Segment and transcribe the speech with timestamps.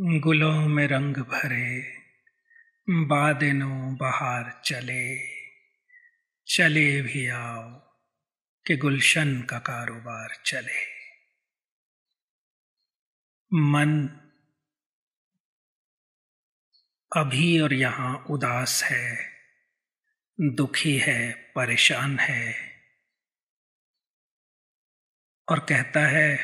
[0.00, 1.98] गुलों में रंग भरे,
[2.90, 5.18] बादनो बहार चले।
[6.46, 7.78] चले भी आओ
[8.66, 10.86] कि गुलशन का कारोबार चले।
[13.52, 14.08] मन
[17.16, 19.32] अभी और यहाँ उदास है,
[20.40, 22.54] दुखी है, परेशान है।
[25.48, 26.36] और कहता है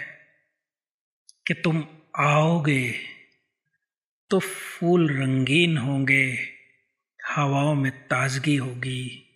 [1.46, 3.14] कि तुम आओगे
[4.31, 6.39] तो फूल रंगीन होंगे,
[7.27, 9.31] हवाओं में ताजगी होगी,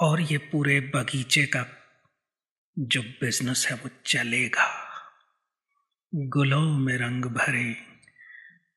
[0.00, 1.66] और ये पूरे बगीचे का
[2.78, 4.92] जो बिज़नेस है वो चलेगा।
[6.14, 7.76] गुलों में रंग भरे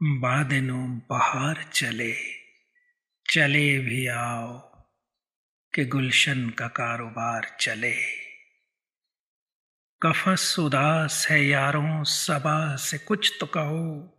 [0.03, 2.15] बादनों बाहर चले
[3.29, 4.59] चले भी आओ
[5.73, 7.93] कि गुलशन का कारोबार चले।
[10.03, 14.15] कफस उदास है यारों, सबा से कुछ तो कहो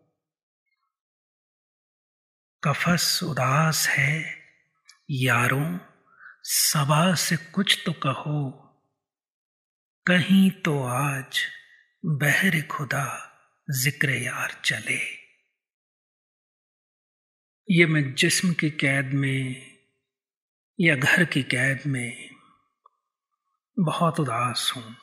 [2.64, 4.42] कफस उदास है।
[5.10, 5.78] यारों,
[6.44, 8.50] सबा से कुछ तो कहो।
[10.06, 11.40] कहीं तो आज
[12.06, 13.36] बहर खुदा
[13.70, 15.00] ज़िक्र यार चले।
[17.70, 19.70] ये मैं जिस्म की कैद में
[20.80, 22.30] या घर की कैद में
[23.78, 24.96] बहुत उदास हूँ,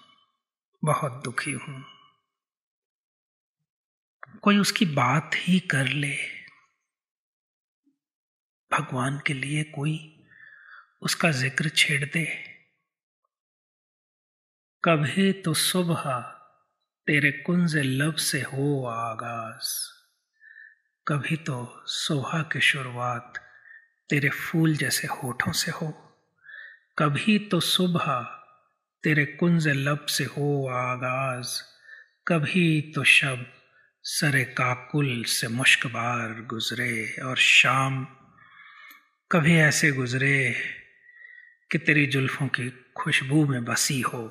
[0.84, 1.84] बहुत दुखी हूँ।
[4.42, 6.37] कोई उसकी बात ही कर ले।
[8.80, 9.98] भगवान के लिए कोई
[11.02, 12.26] उसका ज़िक्र छेड़ दे।
[14.84, 16.04] कभी तो सुबह
[17.08, 19.70] तेरे कुंज लब से हो आगाज़,
[21.08, 23.40] कभी तो सुबह की शुरुआत
[24.10, 25.88] तेरे फूल जैसे होठों से हो,
[26.98, 28.08] कभी तो सुबह
[29.04, 31.60] तेरे कुंज लब से हो आगाज़,
[32.28, 33.46] कभी तो शब
[34.06, 38.06] सरे काकुल से मुश्कबार गुजरे और शाम
[39.32, 40.56] कभी ऐसे गुजरे
[41.72, 44.28] कि तेरी जुल्फों की खुशबू में बसी हो।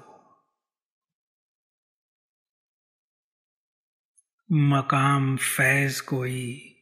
[4.53, 6.73] मकाम फैज कोई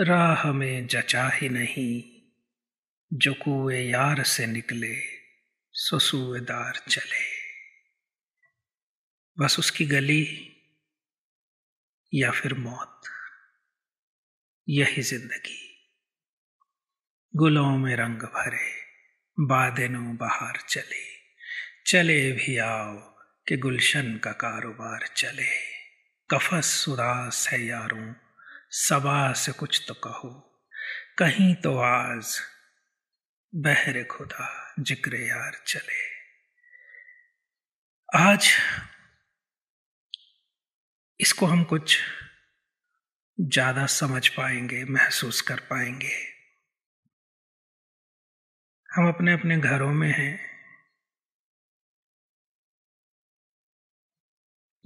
[0.00, 2.02] राह में जचा ही नहीं।
[3.12, 4.96] जो कुए यार से निकले
[5.72, 7.24] ससुएदार चले।
[9.38, 10.52] बस उसकी गली
[12.14, 13.00] या फिर मौत,
[14.68, 15.65] यही ज़िंदगी।
[17.36, 18.68] गुलों में रंग भरे
[19.46, 21.04] बादनों बाहर चले।
[21.86, 22.94] चले भी आओ
[23.48, 25.48] कि गुलशन का कारोबार चले।
[26.30, 28.14] कफस उदास है यारों,
[28.70, 30.30] सबा से कुछ तो कहो।
[31.18, 32.38] कहीं तो आज
[33.54, 36.00] बहरे खुदा ज़िक्र यार चले।
[38.18, 38.48] आज
[41.20, 41.98] इसको हम कुछ
[43.40, 46.35] ज़्यादा समझ पाएँगे, महसूस कर पाएँगे।
[48.96, 50.38] हम अपने अपने घरों में हैं।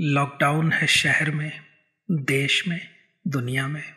[0.00, 1.60] लॉकडाउन है शहर में,
[2.10, 3.94] देश में, दुनिया में।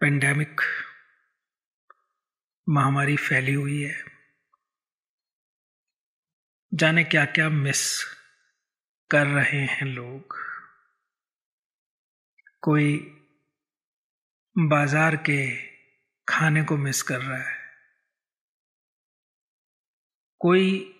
[0.00, 0.60] पेंडेमिक
[2.68, 4.04] महामारी फैली हुई है।
[6.74, 8.04] जाने क्या क्या मिस
[9.10, 10.36] कर रहे हैं लोग।
[12.60, 12.98] कोई
[14.58, 15.69] बाज़ार के
[16.30, 17.56] खाने को मिस कर रहा है।
[20.38, 20.96] कोई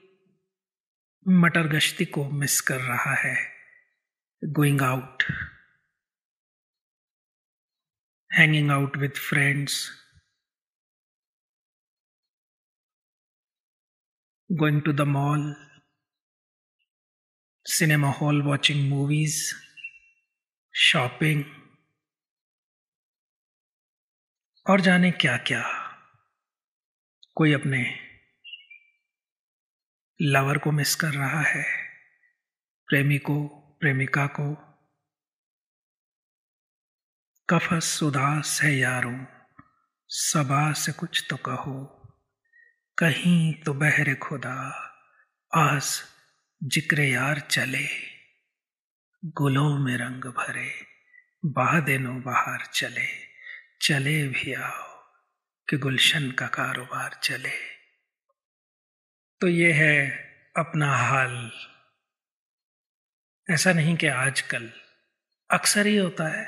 [1.29, 3.53] मटर गश्ती को मिस कर रहा है।
[4.45, 5.23] Going out
[8.33, 9.91] hanging out with friends
[14.53, 15.55] going to the mall
[17.65, 19.55] cinema hall watching movies
[20.75, 21.60] shopping
[24.69, 25.63] और जाने क्या क्या
[27.37, 27.99] कोई अपने
[30.23, 31.65] लवर को मिस कर रहा है,
[32.87, 33.49] प्रेमी को,
[33.81, 34.55] प्रेमिका को।
[37.51, 39.25] कफस उदास है यारों,
[40.09, 42.03] सबा से कुछ तो कहो।
[42.99, 44.57] कहीं तो बहरे खुदा,
[45.55, 46.05] आस
[46.65, 47.87] ज़िक्र यार चले।
[49.25, 50.87] गुलों में रंग भरे
[51.45, 53.30] बाहदेनो बाहर चले।
[53.81, 55.05] चले भी आओ,
[55.69, 57.53] कि गुलशन का कारोबार चले।
[59.41, 60.11] तो ये है
[60.57, 61.51] अपना हाल।
[63.51, 64.73] ऐसा नहीं कि आजकल
[65.51, 66.45] अक्सर ही होता है।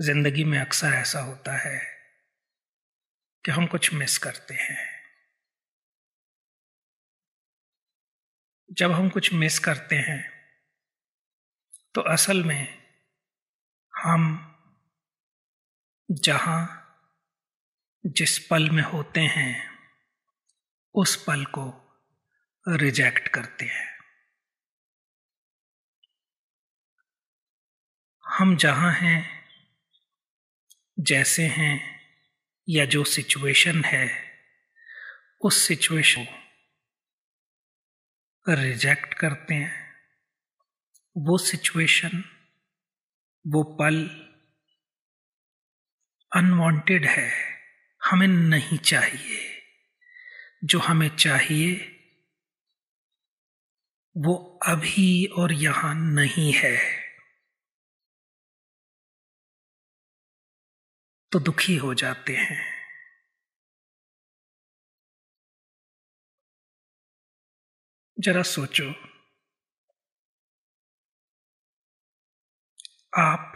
[0.00, 1.78] ज़िंदगी में अक्सर ऐसा होता है
[3.44, 4.98] कि हम कुछ मिस करते हैं।
[8.70, 10.20] जब हम कुछ मिस करते हैं
[11.94, 12.78] तो असल में
[13.94, 14.44] हम
[16.10, 16.84] जहाँ
[18.06, 19.70] जिस पल में होते हैं,
[20.94, 21.96] उस पल को
[22.68, 23.98] रिजेक्ट करते हैं।
[28.26, 29.44] हम जहाँ हैं,
[31.00, 32.00] जैसे हैं,
[32.68, 34.10] या जो सिचुएशन है,
[35.40, 36.38] उस सिचुएशन को
[38.48, 39.94] रिजेक्ट करते हैं।
[41.16, 42.24] वो सिचुएशन,
[43.46, 44.24] वो पल
[46.36, 47.30] अनवांटेड है,
[48.04, 49.62] हमें नहीं चाहिए।
[50.64, 51.94] जो हमें चाहिए,
[54.16, 57.02] वो अभी और यहाँ नहीं है।
[61.32, 62.78] तो दुखी हो जाते हैं।
[68.20, 68.90] जरा सोचो।
[73.18, 73.52] आप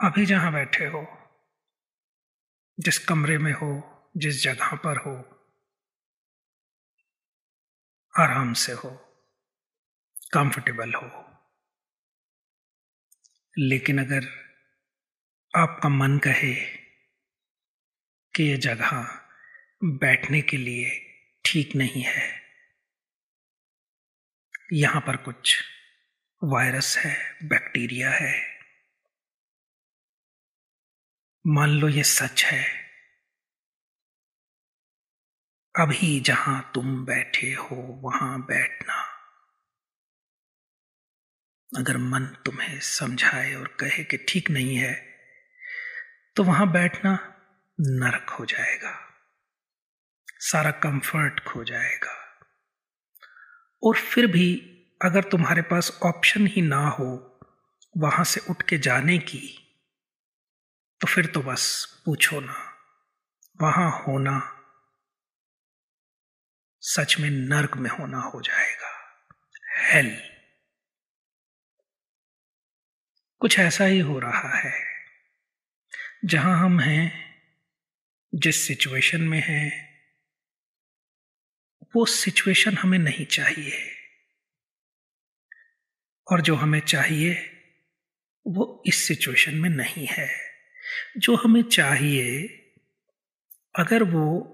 [0.00, 1.23] अभी जहाँ बैठे हो
[2.78, 3.82] जिस कमरे में हो,
[4.16, 5.14] जिस जगह पर हो,
[8.20, 8.90] आराम से हो
[10.32, 11.08] कंफर्टेबल हो।
[13.58, 14.26] लेकिन अगर
[15.58, 16.54] आपका मन कहे
[18.34, 19.20] कि यह जगह
[19.84, 20.90] बैठने के लिए
[21.44, 22.40] ठीक नहीं है,
[24.72, 25.62] यहाँ पर कुछ
[26.44, 28.53] वायरस है बैक्टीरिया है
[31.46, 32.64] मान लो ये सच है।
[35.78, 38.94] अभी जहाँ तुम बैठे हो, वहाँ बैठना।
[41.78, 44.94] अगर मन तुम्हें समझाए और कहे कि ठीक नहीं है
[46.36, 47.34] तो वहाँ बैठना
[47.80, 49.00] नरक हो जाएगा।
[50.38, 52.40] सारा कंफर्ट खो जाएगा।
[53.82, 54.56] और फिर भी
[55.02, 57.40] अगर तुम्हारे पास ऑप्शन ही ना हो,
[57.96, 59.60] वहाँ से उठ के जाने की
[61.04, 61.62] तो फिर तो बस
[62.04, 62.52] पूछो ना।
[63.62, 64.64] वहाँ होना
[66.80, 68.92] सच में नर्क में होना हो जाएगा।
[69.80, 70.30] हेल
[73.38, 74.84] कुछ ऐसा ही हो रहा है,
[76.24, 77.34] जहाँ हम हैं,
[78.34, 79.68] जिस सिचुएशन में हैं,
[81.96, 83.90] वो सिचुएशन हमें नहीं चाहिए।
[86.32, 87.34] और जो हमें चाहिए,
[88.46, 90.53] वो इस सिचुएशन में नहीं है।
[91.18, 92.42] जो हमें चाहिए,
[93.78, 94.50] अगर वो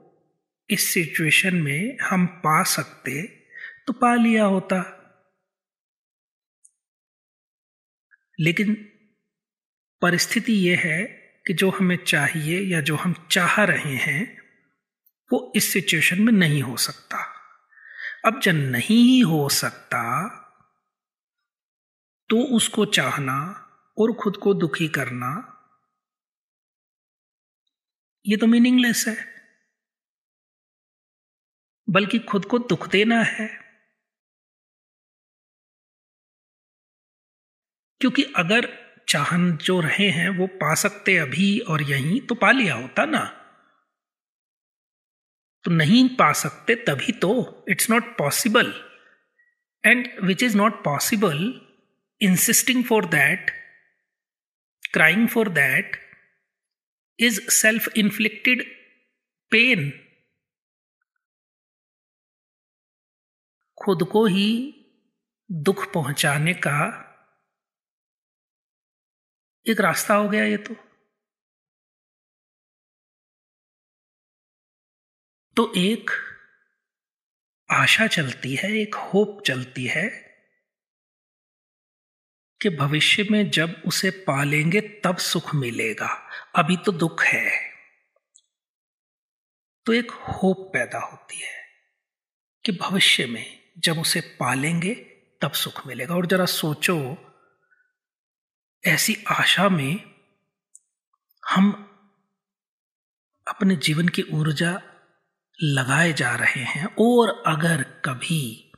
[0.71, 3.23] इस सिचुएशन में हम पा सकते
[3.87, 4.97] तो पा लिया होता।
[8.41, 8.75] लेकिन
[10.03, 11.05] परिस्थिति यह है
[11.47, 14.39] कि जो हमें चाहिए या जो हम चाह रहे हैं,
[15.33, 17.19] वो इस सिचुएशन में नहीं हो सकता।
[18.27, 20.29] अब जब नहीं हो सकता
[22.29, 23.67] तो उसको चाहना
[23.99, 25.57] और खुद को दुखी करना
[28.27, 29.17] ये तो मीनिंगलेस है।
[31.91, 33.49] बल्कि खुद को दुख देना है।
[38.01, 38.69] क्योंकि अगर
[39.09, 43.37] चाहन जो रहे हैं वो पा सकते अभी और यहीं तो पा लिया होता ना।
[45.65, 48.91] तो नहीं पा सकते तभी तो it's not possible
[49.87, 51.61] and which is not possible
[52.21, 53.61] insisting for that
[54.97, 56.10] crying for that,
[57.21, 58.61] is self inflicted
[59.53, 59.93] pain.
[63.85, 64.77] खुद को ही
[65.53, 67.07] दुख पहुँचाने का
[69.69, 70.75] एक रास्ता हो गया ये तो
[75.57, 76.11] तो एक
[77.71, 80.30] आशा चलती है, एक होप चलती है
[82.63, 87.71] कि भविष्य में जब उसे पालेंगे, तब सुख मिलेगा। अभी तो दुख है।
[89.87, 91.65] तो एक होप पैदा होती है
[92.65, 94.95] कि भविष्य में जब उसे पालेंगे,
[95.41, 97.17] तब सुख मिलेगा। और जरा सोचो,
[98.87, 100.15] ऐसी आशा में
[101.49, 101.71] हम
[103.49, 104.83] अपने जीवन की ऊर्जा
[105.63, 108.73] लगाए जा रहे हैं, और अगर कभी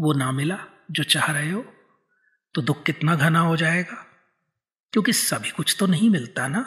[0.00, 0.58] वो ना मिला,
[0.90, 1.74] जो चाह रहे हो
[2.54, 4.04] तो दुख कितना घना हो जाएगा?
[4.92, 6.62] क्योंकि सभी कुछ तो नहीं मिलता ना।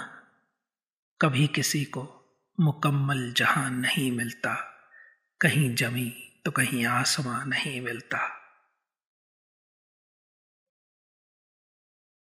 [1.21, 2.01] कभी किसी को
[2.59, 4.53] मुकम्मल जहाँ नहीं मिलता,
[5.41, 6.09] कहीं जमी
[6.45, 8.37] तो कहीं आसमां नहीं मिलता।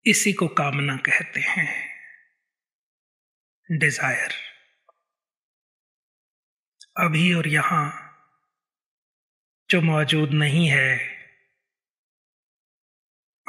[0.06, 1.68] इसी को कामना कहते हैं
[3.78, 4.32] डिज़ायर
[6.96, 7.84] अभी और यहाँ
[9.70, 11.19] जो मौजूद नहीं है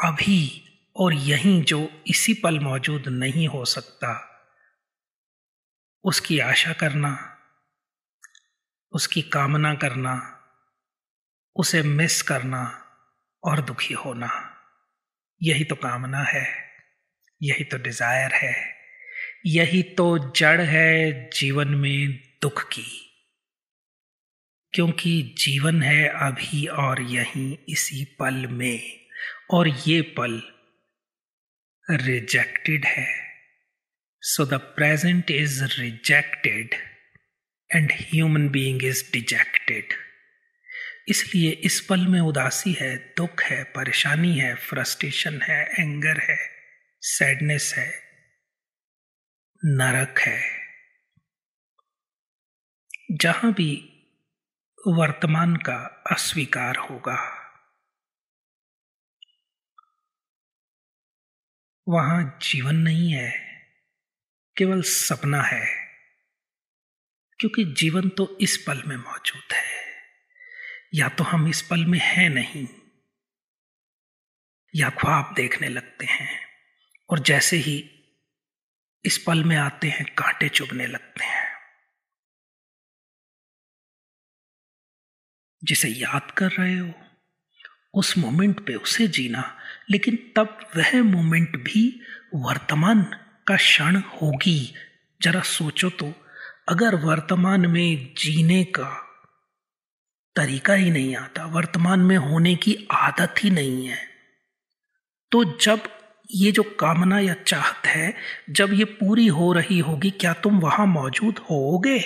[0.04, 0.64] अभी
[0.96, 4.28] और यहीं जो इसी पल मौजूद नहीं हो सकता।
[6.04, 7.38] उसकी आशा करना,
[8.92, 10.44] उसकी कामना करना,
[11.56, 12.86] उसे मिस करना
[13.44, 14.58] और दुखी होना,
[15.44, 16.72] यही तो कामना है,
[17.44, 18.76] यही तो डिज़ायर है,
[19.46, 23.08] यही तो जड़ है जीवन में दुख की।
[24.74, 29.01] क्योंकि जीवन है अभी और यहीं इसी पल में।
[29.52, 30.42] और ये पल
[31.92, 33.08] रिजेक्टेड है।
[34.22, 36.74] So the present is rejected
[37.76, 39.94] and human being is dejected
[41.08, 46.38] इसलिए इस पल में उदासी है, दुख है, परेशानी है फ्रस्ट्रेशन है एंगर है
[47.02, 47.94] सैडनेस है,
[49.66, 50.42] नरक है।
[53.12, 53.72] जहाँ भी
[54.88, 57.41] वर्तमान का अस्वीकार होगा।
[61.88, 63.32] वहाँ जीवन नहीं है,
[64.58, 65.66] केवल सपना है।
[67.40, 70.02] क्योंकि जीवन तो इस पल में मौजूद है,
[70.94, 72.68] या तो हम इस पल में हैं नहीं,
[74.76, 76.48] या ख्वाब देखने लगते हैं,
[77.10, 77.98] और जैसे ही
[79.06, 81.52] इस पल में आते हैं, कांटे चुभने लगते हैं।
[85.64, 87.11] जिसे याद कर रहे हो
[87.94, 89.44] उस मोमेंट पे उसे जीना,
[89.90, 91.84] लेकिन तब वह मोमेंट भी
[92.36, 93.02] वर्तमान
[93.48, 94.74] का क्षण होगी।
[95.22, 96.14] जरा सोचो तो
[96.70, 98.90] अगर वर्तमान में जीने का
[100.36, 103.98] तरीका ही नहीं आता, वर्तमान में होने की आदत ही नहीं है
[105.32, 105.84] तो जब
[106.30, 108.14] ये जो कामना या चाहत है,
[108.50, 112.00] जब ये पूरी हो रही होगी, क्या तुम वहाँ मौजूद होगे?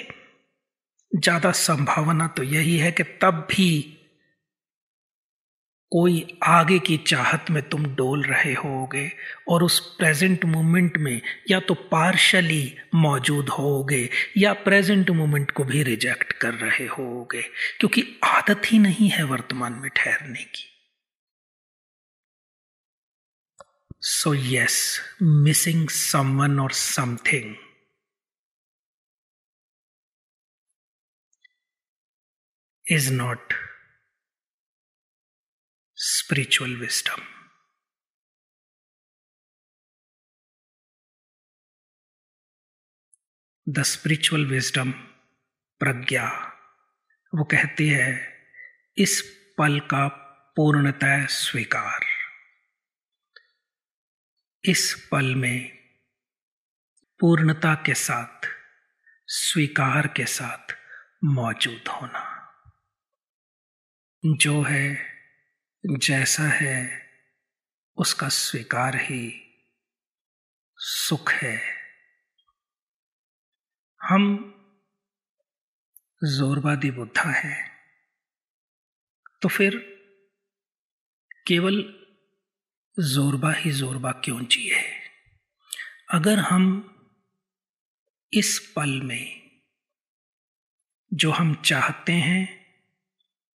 [1.12, 3.68] ज़्यादा संभावना तो यही है कि तब भी
[5.92, 9.12] कोई आगे की चाहत में तुम डोल रहे होगे
[9.50, 15.84] और उस प्रेजेंट मोमेंट में या तो पार्शली मौजूद होगे या प्रेजेंट मोमेंट को भी
[15.84, 17.42] रिजेक्ट कर रहे होगे,
[17.80, 20.66] क्योंकि आदत ही नहीं है वर्तमान में ठहरने की।
[24.02, 27.56] सो यस मिसिंग समवन और something
[32.88, 33.54] is not
[36.06, 37.22] spiritual wisdom.
[43.70, 44.92] The spiritual wisdom
[45.80, 46.28] प्रज्ञा
[47.36, 48.38] वो कहती है,
[48.98, 49.22] इस
[49.58, 50.08] पल का
[50.56, 52.06] पूर्णतः स्वीकार
[54.66, 55.78] इस पल में
[57.20, 58.48] पूर्णता के साथ,
[59.28, 60.74] स्वीकार के साथ
[61.24, 62.24] मौजूद होना
[64.26, 65.15] जो है
[65.92, 67.10] जैसा है,
[67.98, 69.54] उसका स्वीकार ही
[70.78, 71.62] सुख है।
[74.04, 74.52] हम
[76.24, 77.72] जोरबादी बुद्धा हैं।
[79.42, 79.78] तो फिर
[81.48, 82.06] केवल
[83.00, 84.82] जोरबा ही जोरबा क्यों जिए?
[86.14, 86.92] अगर हम
[88.34, 89.62] इस पल में
[91.14, 92.65] जो हम चाहते हैं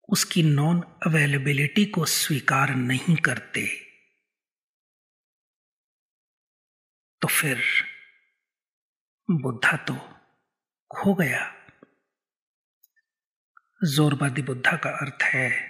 [0.08, 3.66] उसकी नॉन अवेलेबिलिटी को स्वीकार नहीं करते।
[7.22, 7.62] तो फिर
[9.30, 9.94] बुद्धा तो
[10.96, 11.52] खो गया।
[13.84, 15.68] जोरबादी बुद्धा का अर्थ है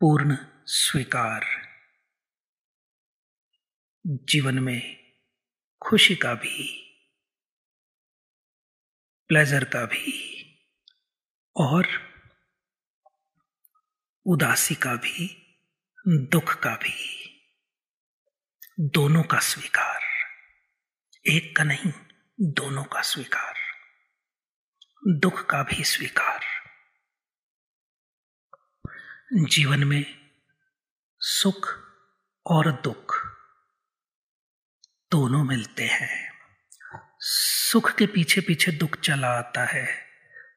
[0.00, 1.44] पूर्ण स्वीकार।
[4.06, 5.12] जीवन में
[5.82, 6.84] खुशी का भी
[9.28, 10.14] प्लेजर का भी
[11.56, 12.07] और
[14.28, 15.56] उदासी का भी,
[16.08, 17.24] दुख का भी।
[18.80, 20.00] दोनों का स्वीकार।
[21.30, 21.92] एक का नहीं,
[22.40, 23.54] दोनों का स्वीकार।
[25.06, 26.40] दुख का भी स्वीकार।
[29.32, 30.30] जीवन में
[31.18, 31.78] सुख
[32.46, 33.14] और दुख
[35.10, 36.32] दोनों मिलते हैं।
[37.20, 40.07] सुख के पीछे पीछे दुख चला आता है।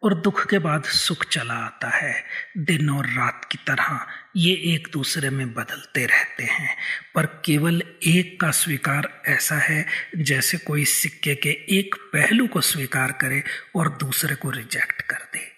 [0.04, 2.24] और दुख के बाद सुख चला आता है।
[2.58, 6.78] दिन और रात की तरह ये एक दूसरे में बदलते रहते हैं।
[7.16, 9.86] पर केवल एक का स्वीकार ऐसा है,
[10.18, 13.44] जैसे कोई सिक्के के एक पहलू को स्वीकार करे
[13.76, 15.52] और दूसरे को रिजेक्ट कर दे।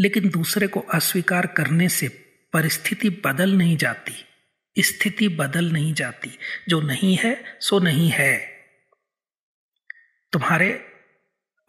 [0.00, 2.08] लेकिन दूसरे को अस्वीकार करने से
[2.52, 4.24] परिस्थिति बदल नहीं जाती।
[4.78, 8.38] स्थिति बदल नहीं जाती। जो नहीं है, सो नहीं है।
[10.32, 10.92] तुम्हारे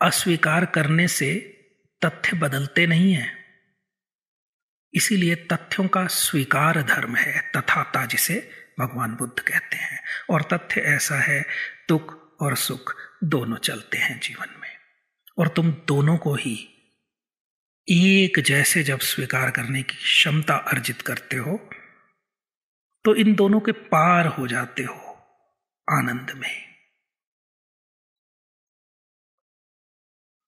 [0.02, 1.52] अस्वीकार करने से
[2.06, 3.46] तथ्य बदलते नहीं हैं।
[4.94, 11.16] इसीलिए तथ्यों का स्वीकार धर्म है, तथाता जिसे भगवान बुद्ध कहते हैं। और तथ्य ऐसा
[11.16, 11.46] है,
[11.90, 14.76] दुख और सुख दोनों चलते हैं जीवन में।
[15.38, 16.72] और तुम दोनों को ही
[17.90, 21.70] एक जैसे जब स्वीकार करने की क्षमता अर्जित करते हो
[23.06, 25.12] तो इन दोनों के पार हो जाते हो
[25.90, 26.65] आनंद में।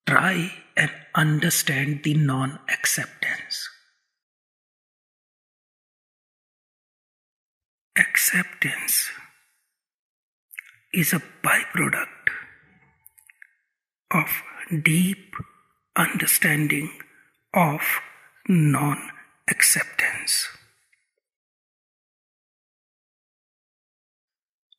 [0.06, 0.44] try
[0.78, 3.68] and understand the non acceptance
[7.96, 9.00] acceptance
[10.94, 12.30] is a by product
[14.10, 14.42] of
[14.88, 15.36] deep
[15.96, 16.88] understanding
[17.54, 18.00] of
[18.50, 19.08] non
[19.50, 20.36] acceptance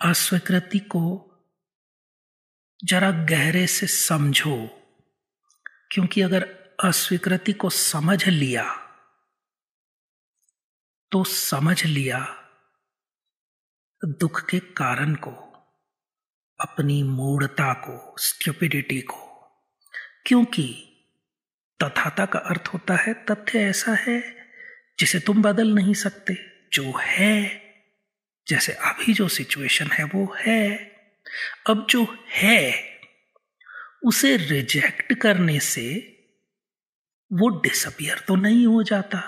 [0.01, 1.03] अस्वीकृति को
[2.84, 4.55] जरा गहरे से समझो
[5.90, 6.42] क्योंकि अगर
[6.85, 8.85] अस्वीकृति को समझ लिया
[11.12, 12.35] तो समझ लिया
[14.04, 15.30] दुख के कारण को,
[16.61, 19.50] अपनी मूढ़ता को स्ट्यूपिडिटी को।
[20.26, 20.85] क्योंकि
[21.83, 24.50] तथाता का अर्थ होता है तथ्य ऐसा है,
[24.99, 26.35] जिसे तुम बदल नहीं सकते।
[26.73, 27.62] जो है,
[28.49, 30.76] जैसे अभी जो सिचुएशन है, वो है।
[31.71, 32.73] अब जो है
[34.05, 36.14] उसे रिजेक्ट करने से
[37.33, 39.21] वो डिसअपियर तो नहीं हो जाता।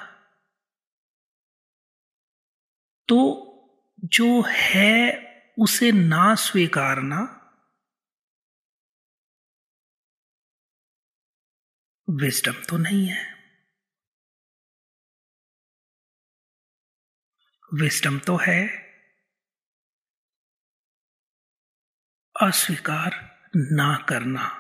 [3.09, 3.47] तो
[4.05, 5.21] जो है
[5.59, 7.37] उसे ना स्वीकारना
[12.11, 13.41] विजडम तो नहीं है।
[17.75, 18.91] विजडम तो है।
[22.43, 23.11] अस्वीकार
[23.57, 24.60] ना करना।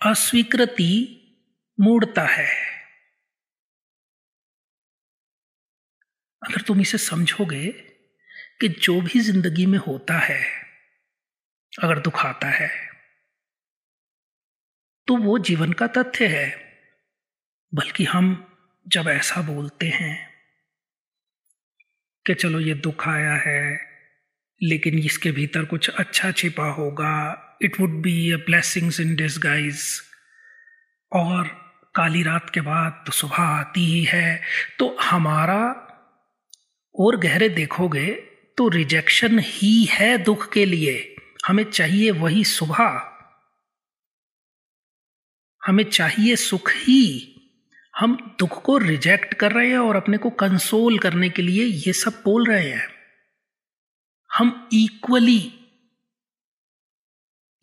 [0.00, 0.92] अस्वीकृति
[1.80, 2.46] मूढ़ता है।
[6.42, 7.66] अगर तुम इसे समझोगे
[8.60, 10.40] कि जो भी ज़िंदगी में होता है,
[11.72, 12.68] अगर दुख आता है
[15.08, 16.48] तो वो जीवन का तथ्य है।
[17.72, 18.30] बल्कि हम
[18.86, 20.16] जब ऐसा बोलते हैं
[22.26, 23.78] कि चलो ये दुख आया है,
[24.60, 27.14] लेकिन इसके भीतर कुछ अच्छा छिपा होगा
[27.62, 30.00] it would be a blessings in disguise
[31.12, 31.48] और
[31.94, 34.42] काली रात के बाद तो सुबह आती ही है
[34.78, 35.84] तो हमारा
[36.98, 38.06] और गहरे देखोगे
[38.58, 41.16] तो रिजेक्शन ही है दुख के लिए।
[41.46, 43.12] हमें चाहिए वही सुबह।
[45.66, 47.34] हमें चाहिए सुख ही।
[47.98, 51.92] हम दुख को रिजेक्ट कर रहे हैं और अपने को कंसोल करने के लिए ये
[51.92, 52.88] सब बोल रहे हैं।
[54.32, 55.57] हम इक्वली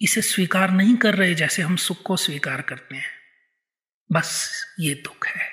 [0.02, 3.12] इसे स्वीकार नहीं कर रहे जैसे हम सुख को स्वीकार करते हैं।
[4.12, 5.50] बस ये दुख है।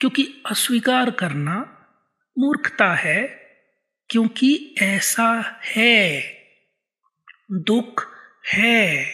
[0.00, 1.54] क्योंकि अस्वीकार करना
[2.38, 3.22] मूर्खता है,
[4.10, 6.20] क्योंकि ऐसा है,
[7.52, 8.16] दुख
[8.52, 9.06] है।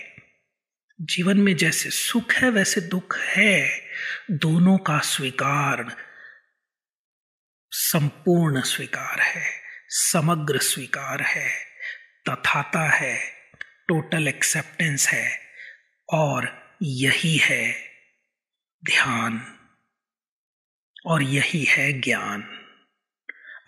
[1.01, 3.83] जीवन में जैसे सुख है, वैसे दुख है।
[4.31, 5.97] दोनों का स्वीकार,
[7.71, 11.65] संपूर्ण स्वीकार है, समग्र स्वीकार है,
[12.29, 13.42] तथाता है।
[13.93, 15.39] टोटल एक्सेप्टेंस है
[16.13, 17.73] और यही है
[18.85, 19.59] ध्यान
[21.07, 22.43] और यही है ज्ञान।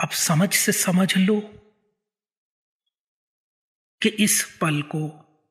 [0.01, 1.41] अब समझ से समझ लो
[4.03, 5.09] कि इस पल को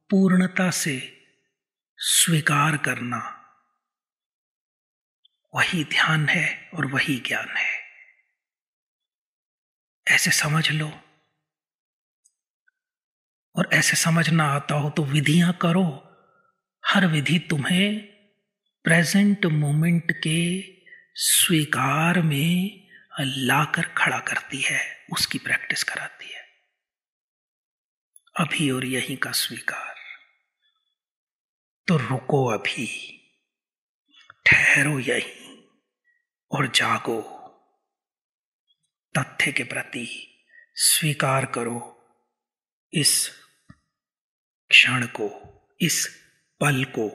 [0.10, 1.26] पूर्णता से
[1.98, 3.40] स्वीकार करना
[5.56, 7.84] वही ध्यान है और वही ज्ञान है।
[10.08, 11.13] ऐसे समझ लो।
[13.56, 16.10] और ऐसे समझ ना आता हो तो विधियाँ करो।
[16.86, 18.00] हर विधि तुम्हें
[18.84, 20.64] प्रेजेंट मोमेंट के
[21.16, 22.84] स्वीकार में
[23.20, 26.42] लाकर खड़ा करती है, उसकी प्रैक्टिस कराती है।
[28.40, 29.96] अभी और यहीं का स्वीकार।
[31.88, 32.88] तो रुको अभी,
[34.46, 35.68] ठहरो यहीं
[36.52, 37.40] और जागो।
[39.18, 40.36] तथ्य के प्रति
[40.76, 41.90] स्वीकार करो।
[42.94, 43.43] इस
[44.74, 45.28] क्षण को,
[45.82, 46.08] इस
[46.62, 47.10] पल को,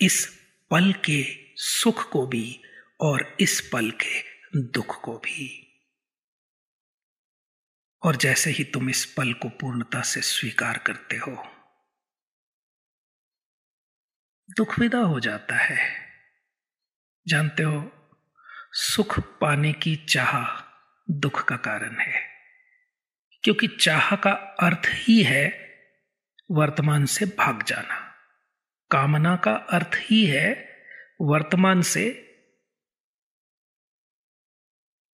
[0.00, 1.22] इस पल के
[1.56, 2.62] सुख को भी
[3.00, 4.22] और इस पल के
[4.56, 5.66] दुख को भी।
[8.02, 11.36] और जैसे ही तुम इस पल को पूर्णता से स्वीकार करते हो,
[14.56, 15.78] दुख विदा हो जाता है।
[17.28, 17.92] जानते हो,
[18.72, 20.60] सुख पाने की चाह
[21.10, 22.28] दुख का कारण है,
[23.44, 25.69] क्योंकि चाह का अर्थ ही है
[26.50, 28.14] वर्तमान से भाग जाना।
[28.90, 30.70] कामना का अर्थ ही है
[31.20, 32.26] वर्तमान से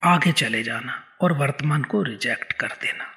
[0.03, 3.17] आगे चले जाना और वर्तमान को रिजेक्ट कर देना।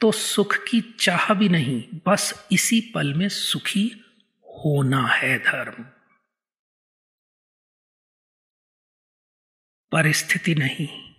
[0.00, 4.04] तो सुख की चाह भी नहीं, बस इसी पल में सुखी
[4.42, 5.84] होना है धर्म।
[9.92, 11.14] परिस्थिति नहीं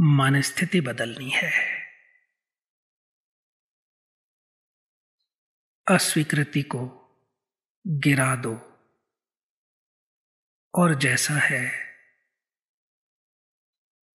[0.00, 1.67] मन स्थिति बदलनी है।
[5.90, 7.04] अस्वीकृति को
[7.86, 8.54] गिरा दो।
[10.74, 11.88] और जैसा है,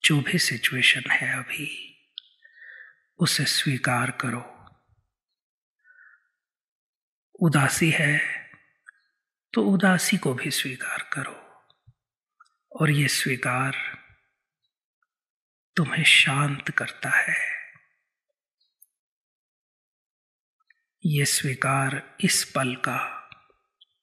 [0.04, 1.90] जो भी सिचुएशन है अभी,
[3.18, 4.54] उसे स्वीकार करो।
[7.42, 8.44] उदासी है
[9.54, 11.66] तो उदासी को भी स्वीकार करो।
[12.82, 13.76] और ये स्वीकार
[15.76, 17.62] तुम्हें शांत करता है।
[21.06, 22.98] ये स्वीकार इस पल का,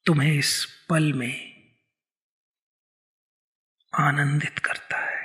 [0.07, 1.35] तुम्हें इस पल में
[3.93, 5.23] आनंदित करता है।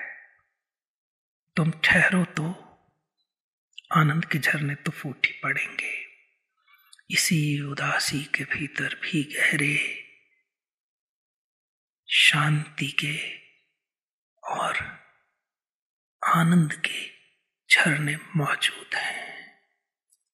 [1.55, 2.45] तुम ठहरो तो
[3.91, 5.93] आनंद के झरने तो फूटी पड़ेंगे।
[7.09, 9.77] इसी उदासी के भीतर भी गहरे,
[12.09, 13.15] शांति के
[14.43, 14.77] और
[16.23, 17.07] आनंद के
[17.69, 19.44] झरने मौजूद हैं।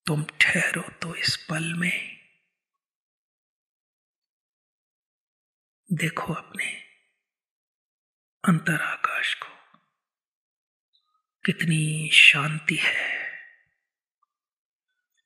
[0.05, 2.21] तुम ठहरो तो इस पल में।
[5.93, 6.81] देखो अपने
[8.47, 9.79] अंतर आकाश को।
[11.45, 13.31] कितनी शांति है।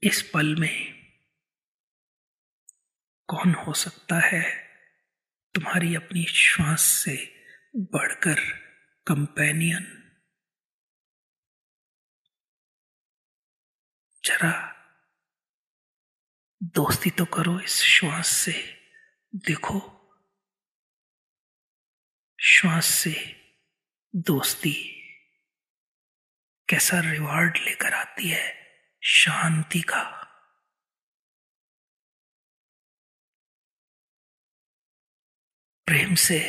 [0.03, 1.05] इस पल में
[3.27, 4.65] कौन हो सकता है
[5.55, 8.39] तुम्हारी अपनी श्वास से बढ़कर
[9.07, 10.05] कंपेनियन?
[14.25, 14.71] जरा
[16.63, 18.81] दोस्ती तो करो इस श्वास से।
[19.35, 19.79] देखो,
[22.39, 23.13] श्वास से
[24.15, 24.73] दोस्ती
[26.69, 28.45] कैसा रिवार्ड लेकर आती है
[29.03, 30.21] शांति का।
[35.85, 36.39] प्रेम से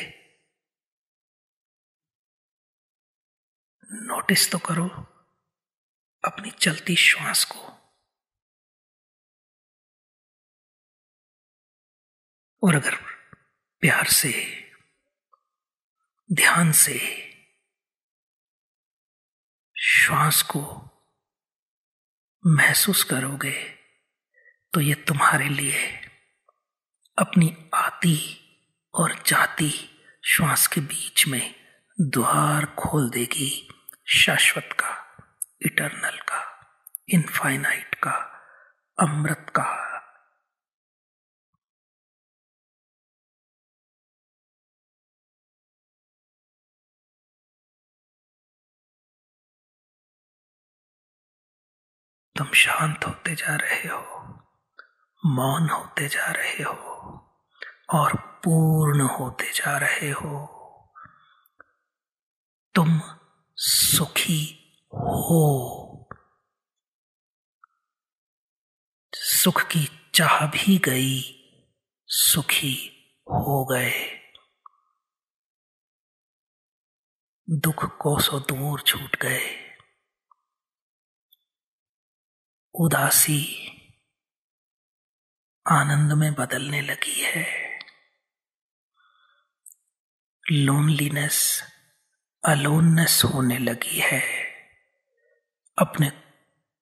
[3.92, 4.88] नोटिस तो करो
[6.26, 7.58] अपनी चलती श्वास को।
[12.62, 12.94] और अगर
[13.80, 14.32] प्यार से,
[16.32, 16.98] ध्यान से
[19.78, 20.62] श्वास को
[22.46, 23.70] महसूस करोगे
[24.72, 25.86] तो ये तुम्हारे लिए
[27.18, 28.16] अपनी आती
[28.94, 29.70] और जाती
[30.24, 31.54] श्वास के बीच में
[32.00, 33.68] द्वार खोल देगी
[34.08, 35.05] शाश्वत का।
[35.62, 36.68] इटरनल का
[37.08, 38.32] इनफाइनाइट का
[39.00, 39.86] अमृत का
[52.36, 54.24] तुम शांत होते जा रहे हो,
[55.26, 56.96] मौन होते जा रहे हो,
[57.94, 60.46] और पूर्ण होते जा रहे हो।
[62.74, 63.00] तुम
[63.56, 64.65] सुखी
[64.96, 65.82] हो।
[69.14, 71.32] सुख की चाह भी गई,
[72.06, 72.92] सुखी
[73.28, 74.16] हो गए।
[77.50, 79.76] दुख कोसों दूर छूट गए।
[82.74, 83.72] उदासी
[85.70, 87.78] आनंद में बदलने लगी है।
[90.52, 91.62] लोनलीनेस
[92.44, 94.45] अलोननेस होने लगी है।
[95.78, 96.10] अपने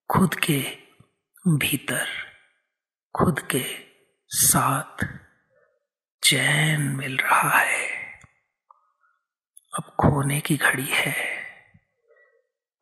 [0.09, 0.77] खुद के
[1.47, 2.07] भीतर,
[3.15, 3.63] खुद के
[4.27, 5.05] साथ
[6.23, 8.13] चैन मिल रहा है।
[9.75, 11.45] अब खोने की घड़ी है।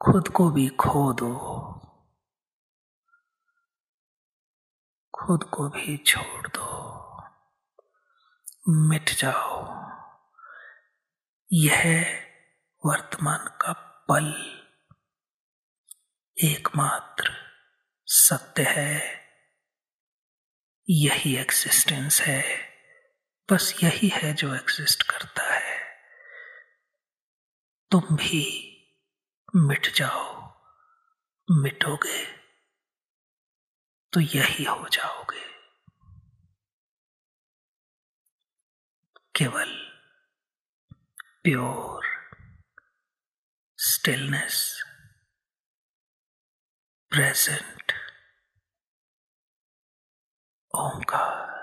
[0.02, 1.40] खुद को भी खो दो।
[5.16, 6.94] खुद को भी छोड़ दो।
[8.70, 9.74] मिट जाओ।
[11.54, 12.20] यह
[12.86, 13.74] वर्तमान का
[14.10, 14.63] पल।
[16.38, 17.32] एकमात्र
[18.06, 19.24] सत्य है।
[20.90, 22.70] यही एक्सिस्टेंस है।
[23.52, 25.98] बस यही है जो एग्जिस्ट करता है।
[27.92, 28.70] तुम भी
[29.56, 30.44] मिट जाओ।
[31.52, 32.26] मिटोगे
[34.14, 35.46] तो यही हो जाओगे।
[39.36, 39.94] केवल
[41.44, 42.04] प्योर
[43.78, 44.84] स्टिलनेस
[47.14, 47.92] प्रेजेंट
[50.74, 51.63] ओंकार